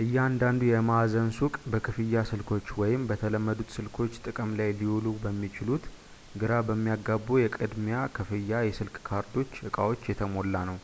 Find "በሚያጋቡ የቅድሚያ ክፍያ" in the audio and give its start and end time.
6.70-8.60